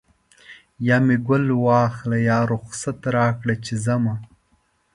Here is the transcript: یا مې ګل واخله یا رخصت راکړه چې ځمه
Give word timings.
یا 0.87 0.97
مې 1.05 1.15
ګل 1.27 1.45
واخله 1.65 2.17
یا 2.29 2.39
رخصت 2.51 2.99
راکړه 3.15 3.55
چې 3.65 3.73
ځمه 3.85 4.15